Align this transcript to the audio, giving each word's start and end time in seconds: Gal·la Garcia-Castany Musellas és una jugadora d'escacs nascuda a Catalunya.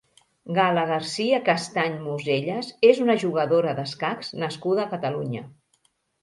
Gal·la 0.57 0.85
Garcia-Castany 0.91 1.97
Musellas 2.05 2.71
és 2.89 3.03
una 3.05 3.17
jugadora 3.25 3.75
d'escacs 3.81 4.33
nascuda 4.45 4.87
a 4.87 4.91
Catalunya. 4.97 5.45